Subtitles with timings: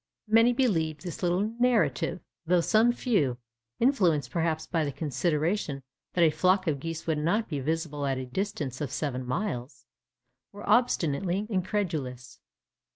[0.27, 3.37] Many believed this little narrative; though some few,
[3.79, 5.83] influenced perhaps by the consideration
[6.15, 9.85] that a flock of geese would not be visible at a distance of seven miles,
[10.51, 12.39] were obstinately incredulous.